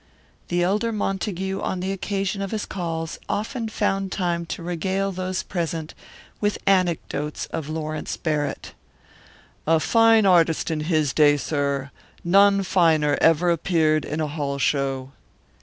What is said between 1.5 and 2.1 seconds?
on the